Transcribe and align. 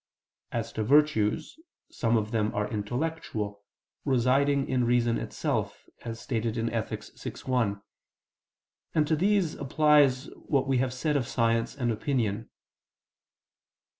As 0.51 0.71
to 0.71 0.83
virtues, 0.83 1.59
some 1.91 2.17
of 2.17 2.31
them 2.31 2.51
are 2.55 2.67
intellectual, 2.67 3.61
residing 4.03 4.67
in 4.67 4.83
reason 4.83 5.19
itself, 5.19 5.85
as 6.03 6.19
stated 6.19 6.57
in 6.57 6.71
Ethic. 6.71 7.03
vi, 7.15 7.29
1: 7.45 7.81
and 8.95 9.07
to 9.07 9.15
these 9.15 9.53
applies 9.53 10.25
what 10.37 10.67
we 10.67 10.79
have 10.79 10.91
said 10.91 11.15
of 11.15 11.27
science 11.27 11.75
and 11.75 11.91
opinion. 11.91 12.49